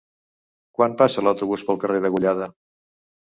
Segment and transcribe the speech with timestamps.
[0.79, 2.49] Quan passa l'autobús pel carrer Degollada?